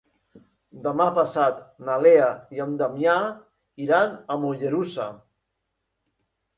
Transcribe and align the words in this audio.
Demà 0.87 1.05
passat 1.17 1.59
na 1.91 1.99
Lea 2.07 2.31
i 2.57 2.65
en 2.67 2.75
Damià 2.81 3.21
iran 3.87 4.19
a 4.39 4.43
Mollerussa. 4.45 5.11